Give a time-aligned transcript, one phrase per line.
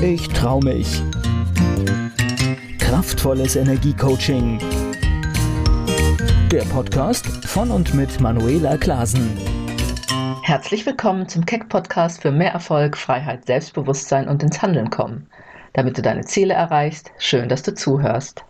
[0.00, 1.02] Ich trau mich.
[2.78, 4.60] Kraftvolles Energiecoaching.
[6.52, 9.36] Der Podcast von und mit Manuela Klasen.
[10.44, 15.28] Herzlich willkommen zum Keck Podcast für mehr Erfolg, Freiheit, Selbstbewusstsein und ins Handeln kommen.
[15.72, 18.44] Damit du deine Ziele erreichst, schön, dass du zuhörst.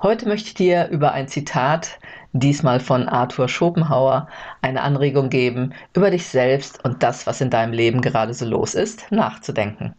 [0.00, 1.98] Heute möchte ich dir über ein Zitat,
[2.32, 4.28] diesmal von Arthur Schopenhauer,
[4.62, 8.74] eine Anregung geben, über dich selbst und das, was in deinem Leben gerade so los
[8.74, 9.96] ist, nachzudenken.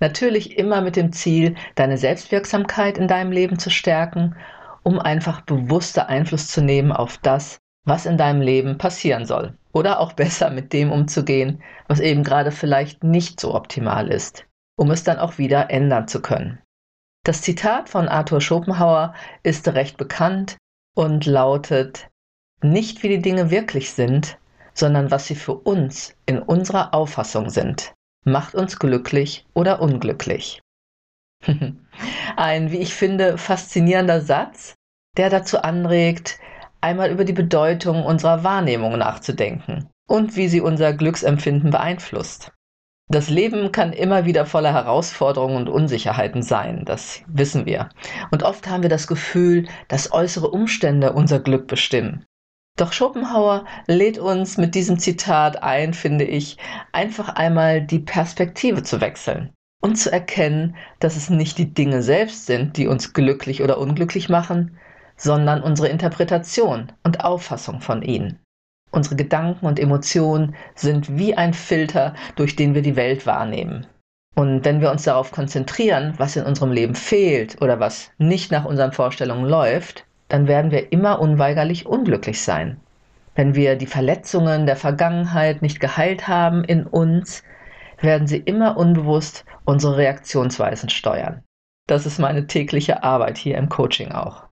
[0.00, 4.36] Natürlich immer mit dem Ziel, deine Selbstwirksamkeit in deinem Leben zu stärken,
[4.82, 9.56] um einfach bewusster Einfluss zu nehmen auf das, was in deinem Leben passieren soll.
[9.72, 14.90] Oder auch besser mit dem umzugehen, was eben gerade vielleicht nicht so optimal ist, um
[14.90, 16.58] es dann auch wieder ändern zu können.
[17.24, 20.56] Das Zitat von Arthur Schopenhauer ist recht bekannt
[20.94, 22.08] und lautet,
[22.62, 24.38] nicht wie die Dinge wirklich sind,
[24.72, 27.94] sondern was sie für uns in unserer Auffassung sind,
[28.30, 30.60] macht uns glücklich oder unglücklich.
[32.36, 34.74] Ein, wie ich finde, faszinierender Satz,
[35.16, 36.38] der dazu anregt,
[36.80, 42.52] einmal über die Bedeutung unserer Wahrnehmung nachzudenken und wie sie unser Glücksempfinden beeinflusst.
[43.10, 47.88] Das Leben kann immer wieder voller Herausforderungen und Unsicherheiten sein, das wissen wir.
[48.30, 52.26] Und oft haben wir das Gefühl, dass äußere Umstände unser Glück bestimmen.
[52.78, 56.58] Doch Schopenhauer lädt uns mit diesem Zitat ein, finde ich,
[56.92, 62.46] einfach einmal die Perspektive zu wechseln und zu erkennen, dass es nicht die Dinge selbst
[62.46, 64.78] sind, die uns glücklich oder unglücklich machen,
[65.16, 68.38] sondern unsere Interpretation und Auffassung von ihnen.
[68.92, 73.88] Unsere Gedanken und Emotionen sind wie ein Filter, durch den wir die Welt wahrnehmen.
[74.36, 78.64] Und wenn wir uns darauf konzentrieren, was in unserem Leben fehlt oder was nicht nach
[78.64, 82.80] unseren Vorstellungen läuft, dann werden wir immer unweigerlich unglücklich sein.
[83.34, 87.42] Wenn wir die Verletzungen der Vergangenheit nicht geheilt haben in uns,
[88.00, 91.42] werden sie immer unbewusst unsere Reaktionsweisen steuern.
[91.86, 94.44] Das ist meine tägliche Arbeit hier im Coaching auch.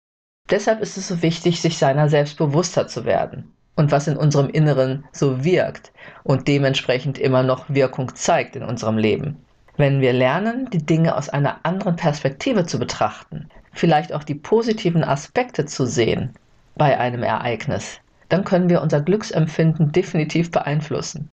[0.50, 4.50] Deshalb ist es so wichtig, sich seiner selbst bewusster zu werden und was in unserem
[4.50, 9.44] Inneren so wirkt und dementsprechend immer noch Wirkung zeigt in unserem Leben.
[9.76, 15.04] Wenn wir lernen, die Dinge aus einer anderen Perspektive zu betrachten, vielleicht auch die positiven
[15.04, 16.32] Aspekte zu sehen
[16.76, 21.30] bei einem Ereignis, dann können wir unser Glücksempfinden definitiv beeinflussen.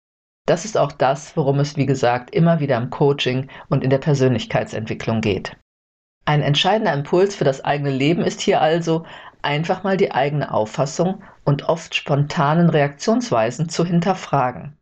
[0.46, 3.98] Das ist auch das, worum es, wie gesagt, immer wieder im Coaching und in der
[3.98, 5.56] Persönlichkeitsentwicklung geht.
[6.24, 9.04] Ein entscheidender Impuls für das eigene Leben ist hier also,
[9.42, 14.76] einfach mal die eigene Auffassung und oft spontanen Reaktionsweisen zu hinterfragen.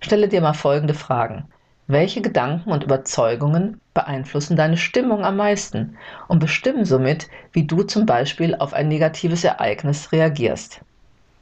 [0.00, 1.48] Stelle dir mal folgende Fragen.
[1.86, 5.96] Welche Gedanken und Überzeugungen beeinflussen deine Stimmung am meisten
[6.28, 10.80] und bestimmen somit, wie du zum Beispiel auf ein negatives Ereignis reagierst?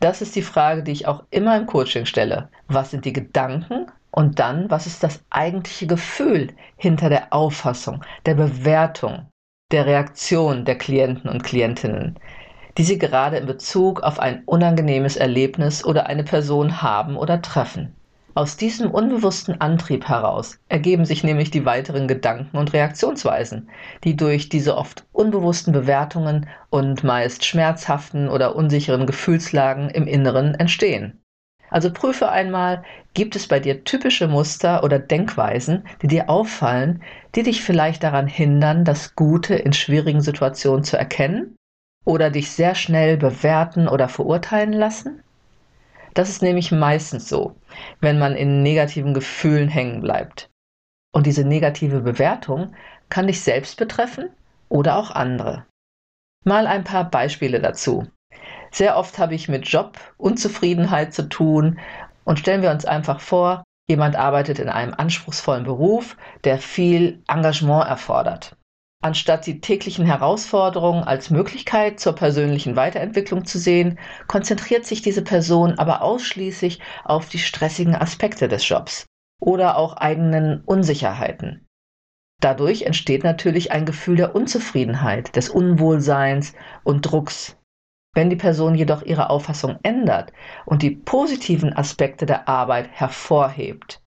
[0.00, 2.48] Das ist die Frage, die ich auch immer im Coaching stelle.
[2.66, 8.34] Was sind die Gedanken und dann, was ist das eigentliche Gefühl hinter der Auffassung, der
[8.34, 9.26] Bewertung,
[9.70, 12.18] der Reaktion der Klienten und Klientinnen?
[12.78, 17.94] die Sie gerade in Bezug auf ein unangenehmes Erlebnis oder eine Person haben oder treffen.
[18.34, 23.68] Aus diesem unbewussten Antrieb heraus ergeben sich nämlich die weiteren Gedanken und Reaktionsweisen,
[24.04, 31.20] die durch diese oft unbewussten Bewertungen und meist schmerzhaften oder unsicheren Gefühlslagen im Inneren entstehen.
[31.68, 37.02] Also prüfe einmal, gibt es bei dir typische Muster oder Denkweisen, die dir auffallen,
[37.34, 41.56] die dich vielleicht daran hindern, das Gute in schwierigen Situationen zu erkennen
[42.06, 45.22] oder dich sehr schnell bewerten oder verurteilen lassen?
[46.14, 47.56] Das ist nämlich meistens so,
[48.00, 50.50] wenn man in negativen Gefühlen hängen bleibt.
[51.14, 52.74] Und diese negative Bewertung
[53.08, 54.30] kann dich selbst betreffen
[54.68, 55.66] oder auch andere.
[56.44, 58.06] Mal ein paar Beispiele dazu.
[58.70, 61.78] Sehr oft habe ich mit Jobunzufriedenheit zu tun
[62.24, 67.86] und stellen wir uns einfach vor, jemand arbeitet in einem anspruchsvollen Beruf, der viel Engagement
[67.86, 68.56] erfordert.
[69.04, 73.98] Anstatt die täglichen Herausforderungen als Möglichkeit zur persönlichen Weiterentwicklung zu sehen,
[74.28, 79.06] konzentriert sich diese Person aber ausschließlich auf die stressigen Aspekte des Jobs
[79.40, 81.66] oder auch eigenen Unsicherheiten.
[82.40, 87.56] Dadurch entsteht natürlich ein Gefühl der Unzufriedenheit, des Unwohlseins und Drucks.
[88.14, 90.32] Wenn die Person jedoch ihre Auffassung ändert
[90.64, 94.00] und die positiven Aspekte der Arbeit hervorhebt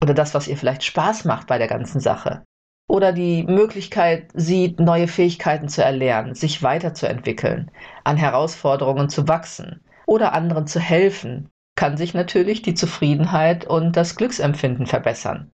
[0.00, 2.44] oder das, was ihr vielleicht Spaß macht bei der ganzen Sache,
[2.88, 7.70] oder die Möglichkeit sieht, neue Fähigkeiten zu erlernen, sich weiterzuentwickeln,
[8.04, 14.16] an Herausforderungen zu wachsen oder anderen zu helfen, kann sich natürlich die Zufriedenheit und das
[14.16, 15.50] Glücksempfinden verbessern.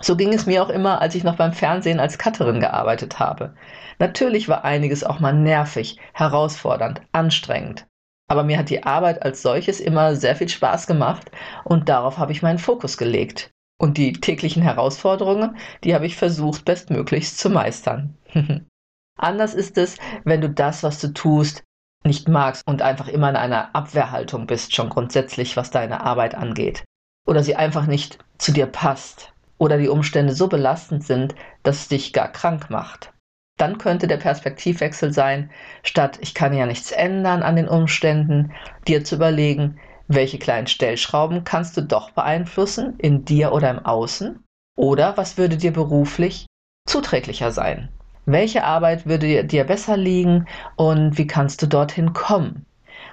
[0.00, 3.54] So ging es mir auch immer, als ich noch beim Fernsehen als Cutterin gearbeitet habe.
[3.98, 7.86] Natürlich war einiges auch mal nervig, herausfordernd, anstrengend.
[8.28, 11.30] Aber mir hat die Arbeit als solches immer sehr viel Spaß gemacht
[11.64, 13.53] und darauf habe ich meinen Fokus gelegt.
[13.84, 18.16] Und die täglichen Herausforderungen, die habe ich versucht, bestmöglichst zu meistern.
[19.18, 21.64] Anders ist es, wenn du das, was du tust,
[22.02, 26.82] nicht magst und einfach immer in einer Abwehrhaltung bist, schon grundsätzlich, was deine Arbeit angeht.
[27.26, 29.34] Oder sie einfach nicht zu dir passt.
[29.58, 33.12] Oder die Umstände so belastend sind, dass es dich gar krank macht.
[33.58, 35.50] Dann könnte der Perspektivwechsel sein,
[35.82, 38.54] statt ich kann ja nichts ändern an den Umständen,
[38.88, 39.78] dir zu überlegen,
[40.08, 44.42] welche kleinen Stellschrauben kannst du doch beeinflussen, in dir oder im Außen?
[44.76, 46.46] Oder was würde dir beruflich
[46.86, 47.88] zuträglicher sein?
[48.26, 50.46] Welche Arbeit würde dir besser liegen
[50.76, 52.64] und wie kannst du dorthin kommen?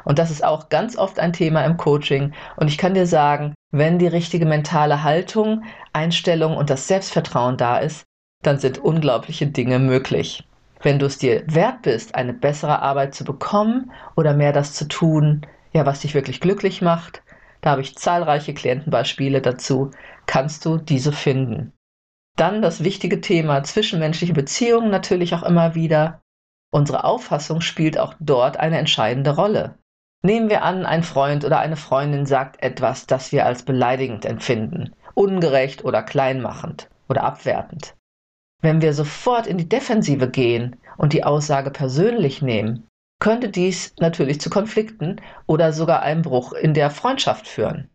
[0.03, 2.33] Und das ist auch ganz oft ein Thema im Coaching.
[2.55, 7.77] Und ich kann dir sagen, wenn die richtige mentale Haltung, Einstellung und das Selbstvertrauen da
[7.77, 8.03] ist,
[8.41, 10.43] dann sind unglaubliche Dinge möglich.
[10.81, 14.88] Wenn du es dir wert bist, eine bessere Arbeit zu bekommen oder mehr das zu
[14.88, 17.23] tun, ja, was dich wirklich glücklich macht,
[17.62, 19.91] da habe ich zahlreiche Klientenbeispiele dazu,
[20.25, 21.73] kannst du diese finden.
[22.35, 26.21] Dann das wichtige Thema zwischenmenschliche Beziehungen natürlich auch immer wieder.
[26.71, 29.77] Unsere Auffassung spielt auch dort eine entscheidende Rolle.
[30.23, 34.94] Nehmen wir an, ein Freund oder eine Freundin sagt etwas, das wir als beleidigend empfinden,
[35.13, 37.95] ungerecht oder kleinmachend oder abwertend.
[38.62, 42.88] Wenn wir sofort in die Defensive gehen und die Aussage persönlich nehmen,
[43.21, 47.88] könnte dies natürlich zu Konflikten oder sogar einem Bruch in der Freundschaft führen.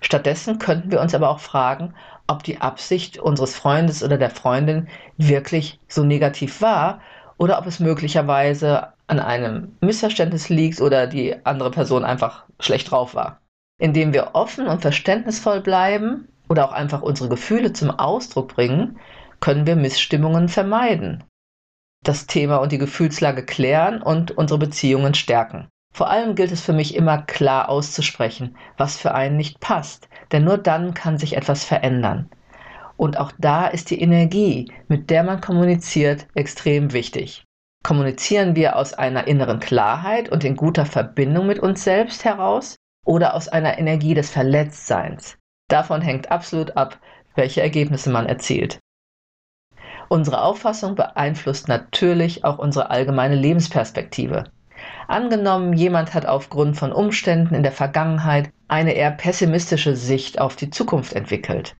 [0.00, 1.94] Stattdessen könnten wir uns aber auch fragen,
[2.26, 4.88] ob die Absicht unseres Freundes oder der Freundin
[5.18, 7.02] wirklich so negativ war
[7.36, 13.14] oder ob es möglicherweise an einem Missverständnis liegt oder die andere Person einfach schlecht drauf
[13.14, 13.40] war.
[13.78, 18.98] Indem wir offen und verständnisvoll bleiben oder auch einfach unsere Gefühle zum Ausdruck bringen,
[19.40, 21.22] können wir Missstimmungen vermeiden,
[22.04, 25.68] das Thema und die Gefühlslage klären und unsere Beziehungen stärken.
[25.92, 30.44] Vor allem gilt es für mich immer klar auszusprechen, was für einen nicht passt, denn
[30.44, 32.28] nur dann kann sich etwas verändern.
[32.96, 37.44] Und auch da ist die Energie, mit der man kommuniziert, extrem wichtig.
[37.84, 43.34] Kommunizieren wir aus einer inneren Klarheit und in guter Verbindung mit uns selbst heraus oder
[43.34, 45.36] aus einer Energie des Verletztseins?
[45.68, 46.98] Davon hängt absolut ab,
[47.34, 48.80] welche Ergebnisse man erzielt.
[50.08, 54.44] Unsere Auffassung beeinflusst natürlich auch unsere allgemeine Lebensperspektive.
[55.08, 60.70] Angenommen, jemand hat aufgrund von Umständen in der Vergangenheit eine eher pessimistische Sicht auf die
[60.70, 61.76] Zukunft entwickelt.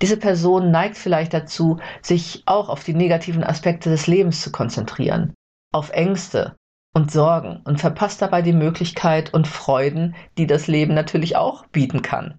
[0.00, 5.34] Diese Person neigt vielleicht dazu, sich auch auf die negativen Aspekte des Lebens zu konzentrieren,
[5.72, 6.56] auf Ängste
[6.94, 12.02] und Sorgen und verpasst dabei die Möglichkeit und Freuden, die das Leben natürlich auch bieten
[12.02, 12.38] kann.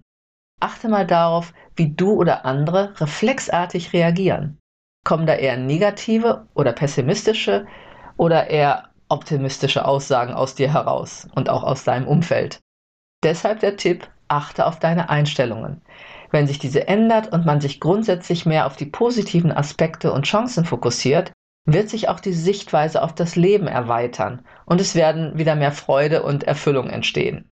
[0.58, 4.58] Achte mal darauf, wie du oder andere reflexartig reagieren.
[5.04, 7.66] Kommen da eher negative oder pessimistische
[8.16, 12.60] oder eher optimistische Aussagen aus dir heraus und auch aus deinem Umfeld?
[13.22, 15.82] Deshalb der Tipp, achte auf deine Einstellungen.
[16.30, 20.64] Wenn sich diese ändert und man sich grundsätzlich mehr auf die positiven Aspekte und Chancen
[20.64, 21.32] fokussiert,
[21.66, 26.22] wird sich auch die Sichtweise auf das Leben erweitern und es werden wieder mehr Freude
[26.22, 27.49] und Erfüllung entstehen.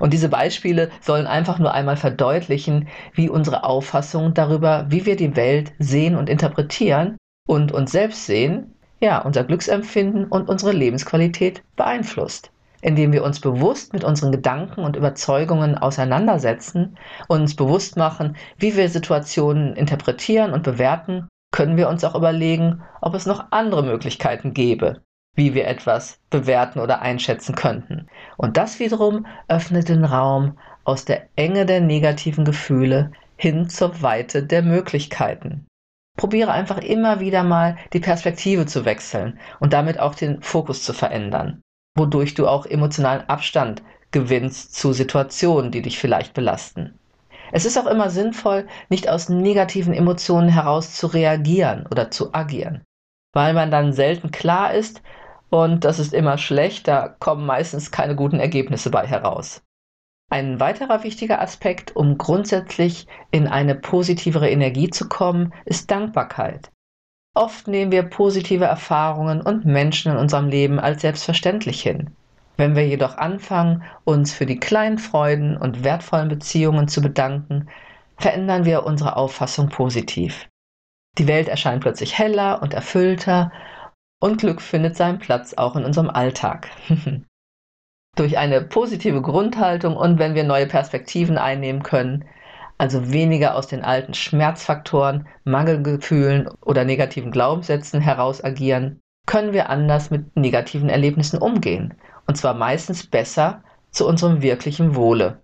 [0.00, 5.36] Und diese Beispiele sollen einfach nur einmal verdeutlichen, wie unsere Auffassung darüber, wie wir die
[5.36, 7.16] Welt sehen und interpretieren
[7.46, 12.50] und uns selbst sehen, ja, unser Glücksempfinden und unsere Lebensqualität beeinflusst.
[12.80, 16.96] Indem wir uns bewusst mit unseren Gedanken und Überzeugungen auseinandersetzen,
[17.26, 23.14] uns bewusst machen, wie wir Situationen interpretieren und bewerten, können wir uns auch überlegen, ob
[23.14, 25.00] es noch andere Möglichkeiten gäbe,
[25.38, 28.08] wie wir etwas bewerten oder einschätzen könnten.
[28.36, 34.42] Und das wiederum öffnet den Raum aus der Enge der negativen Gefühle hin zur Weite
[34.42, 35.68] der Möglichkeiten.
[36.16, 40.92] Probiere einfach immer wieder mal die Perspektive zu wechseln und damit auch den Fokus zu
[40.92, 41.62] verändern,
[41.96, 46.98] wodurch du auch emotionalen Abstand gewinnst zu Situationen, die dich vielleicht belasten.
[47.52, 52.82] Es ist auch immer sinnvoll, nicht aus negativen Emotionen heraus zu reagieren oder zu agieren,
[53.32, 55.00] weil man dann selten klar ist,
[55.50, 59.62] und das ist immer schlecht, da kommen meistens keine guten Ergebnisse bei heraus.
[60.30, 66.70] Ein weiterer wichtiger Aspekt, um grundsätzlich in eine positivere Energie zu kommen, ist Dankbarkeit.
[67.34, 72.10] Oft nehmen wir positive Erfahrungen und Menschen in unserem Leben als selbstverständlich hin.
[72.58, 77.68] Wenn wir jedoch anfangen, uns für die kleinen Freuden und wertvollen Beziehungen zu bedanken,
[78.18, 80.48] verändern wir unsere Auffassung positiv.
[81.16, 83.50] Die Welt erscheint plötzlich heller und erfüllter
[84.20, 86.68] und Glück findet seinen Platz auch in unserem Alltag.
[88.16, 92.24] Durch eine positive Grundhaltung und wenn wir neue Perspektiven einnehmen können,
[92.76, 100.10] also weniger aus den alten Schmerzfaktoren, Mangelgefühlen oder negativen Glaubenssätzen heraus agieren, können wir anders
[100.10, 101.94] mit negativen Erlebnissen umgehen.
[102.26, 105.42] Und zwar meistens besser zu unserem wirklichen Wohle.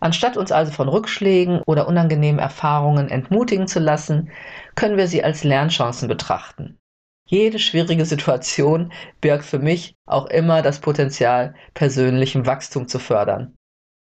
[0.00, 4.30] Anstatt uns also von Rückschlägen oder unangenehmen Erfahrungen entmutigen zu lassen,
[4.74, 6.78] können wir sie als Lernchancen betrachten.
[7.26, 13.54] Jede schwierige Situation birgt für mich auch immer das Potenzial, persönlichen Wachstum zu fördern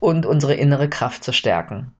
[0.01, 1.95] und unsere innere Kraft zu stärken.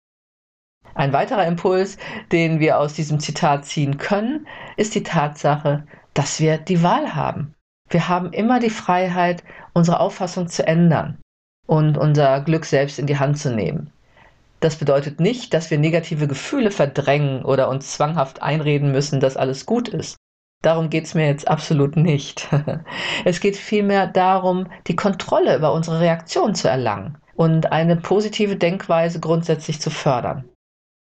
[0.96, 1.98] Ein weiterer Impuls,
[2.32, 4.48] den wir aus diesem Zitat ziehen können,
[4.78, 7.54] ist die Tatsache, dass wir die Wahl haben.
[7.90, 11.20] Wir haben immer die Freiheit, unsere Auffassung zu ändern
[11.68, 13.94] und unser Glück selbst in die Hand zu nehmen.
[14.60, 19.66] Das bedeutet nicht, dass wir negative Gefühle verdrängen oder uns zwanghaft einreden müssen, dass alles
[19.66, 20.18] gut ist.
[20.62, 22.48] Darum geht es mir jetzt absolut nicht.
[23.26, 29.20] es geht vielmehr darum, die Kontrolle über unsere Reaktion zu erlangen und eine positive Denkweise
[29.20, 30.48] grundsätzlich zu fördern.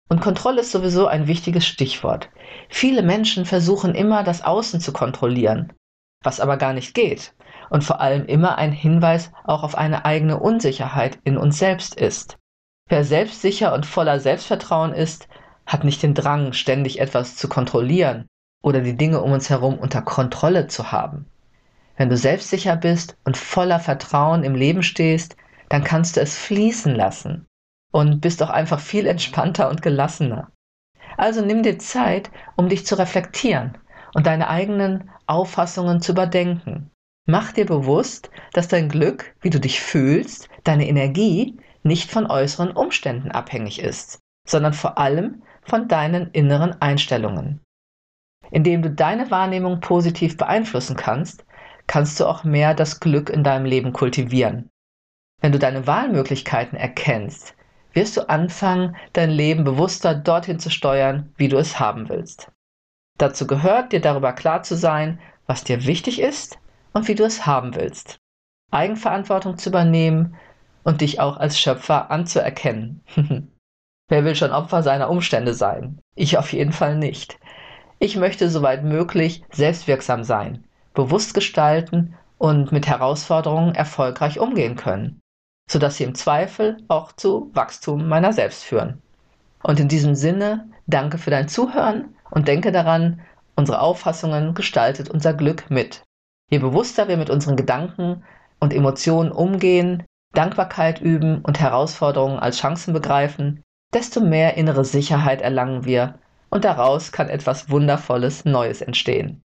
[0.09, 2.31] Und Kontrolle ist sowieso ein wichtiges Stichwort.
[2.69, 5.73] Viele Menschen versuchen immer, das Außen zu kontrollieren,
[6.23, 7.35] was aber gar nicht geht
[7.71, 12.39] und vor allem immer ein Hinweis auch auf eine eigene Unsicherheit in uns selbst ist.
[12.89, 15.29] Wer selbstsicher und voller Selbstvertrauen ist,
[15.65, 18.27] hat nicht den Drang, ständig etwas zu kontrollieren
[18.65, 21.27] oder die Dinge um uns herum unter Kontrolle zu haben.
[21.99, 25.37] Wenn du selbstsicher bist und voller Vertrauen im Leben stehst,
[25.69, 27.47] dann kannst du es fließen lassen
[27.93, 30.51] und bist auch einfach viel entspannter und gelassener.
[31.19, 33.77] Also nimm dir Zeit, um dich zu reflektieren
[34.15, 36.91] und deine eigenen Auffassungen zu überdenken.
[37.27, 42.71] Mach dir bewusst, dass dein Glück, wie du dich fühlst, deine Energie nicht von äußeren
[42.71, 47.61] Umständen abhängig ist, sondern vor allem von deinen inneren Einstellungen.
[48.55, 51.45] Indem du deine Wahrnehmung positiv beeinflussen kannst,
[51.89, 54.71] kannst du auch mehr das Glück in deinem Leben kultivieren.
[55.41, 57.57] Wenn du deine Wahlmöglichkeiten erkennst,
[57.95, 62.53] wirst du anfangen, dein Leben bewusster dorthin zu steuern, wie du es haben willst.
[63.19, 65.19] Dazu gehört, dir darüber klar zu sein,
[65.49, 66.57] was dir wichtig ist
[66.93, 68.19] und wie du es haben willst.
[68.71, 70.37] Eigenverantwortung zu übernehmen
[70.85, 73.03] und dich auch als Schöpfer anzuerkennen.
[74.09, 75.99] Wer will schon Opfer seiner Umstände sein?
[76.15, 77.41] Ich auf jeden Fall nicht.
[78.05, 85.23] Ich möchte soweit möglich selbstwirksam sein, bewusst gestalten und mit Herausforderungen erfolgreich umgehen können,
[85.71, 89.01] sodass sie im Zweifel auch zu Wachstum meiner selbst führen.
[89.63, 93.23] Und in diesem Sinne, danke für dein Zuhören und denke daran,
[93.57, 96.03] unsere Auffassungen gestaltet unser Glück mit.
[96.51, 98.23] Je bewusster wir mit unseren Gedanken
[98.61, 100.03] und Emotionen umgehen,
[100.35, 103.63] Dankbarkeit üben und Herausforderungen als Chancen begreifen,
[103.95, 106.19] desto mehr innere Sicherheit erlangen wir
[106.55, 109.43] und daraus kann etwas Wundervolles Neues entstehen.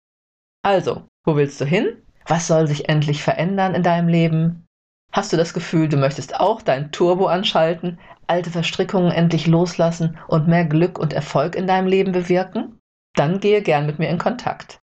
[0.63, 2.01] Also, wo willst du hin?
[2.25, 4.65] Was soll sich endlich verändern in deinem Leben?
[5.11, 10.47] Hast du das Gefühl, du möchtest auch dein Turbo anschalten, alte Verstrickungen endlich loslassen und
[10.47, 12.79] mehr Glück und Erfolg in deinem Leben bewirken?
[13.13, 14.79] Dann gehe gern mit mir in Kontakt.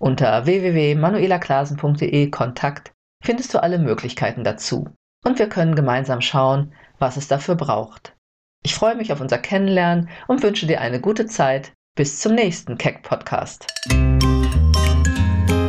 [0.00, 2.90] Unter www.manuelaklasen.de Kontakt
[3.22, 4.88] findest du alle Möglichkeiten dazu.
[5.24, 8.16] Und wir können gemeinsam schauen, was es dafür braucht.
[8.62, 11.72] Ich freue mich auf unser Kennenlernen und wünsche dir eine gute Zeit.
[11.94, 13.66] Bis zum nächsten Keck Podcast.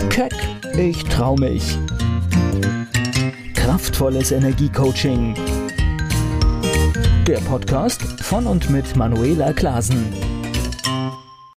[0.09, 0.33] Keck,
[0.77, 1.77] ich trau mich.
[3.55, 5.35] Kraftvolles Energiecoaching.
[7.25, 10.30] Der Podcast von und mit Manuela Klasen.